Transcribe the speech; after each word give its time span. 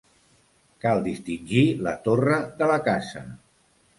Cal 0.85 1.01
distingir 1.07 1.65
la 1.87 1.93
torre 2.09 2.39
de 2.61 2.73
la 2.75 2.81
casa. 2.91 3.25